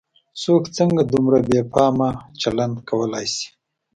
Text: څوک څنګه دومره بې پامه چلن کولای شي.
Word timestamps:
څوک 0.43 0.63
څنګه 0.77 1.01
دومره 1.13 1.39
بې 1.47 1.61
پامه 1.73 2.09
چلن 2.41 2.71
کولای 2.89 3.25
شي. 3.35 3.47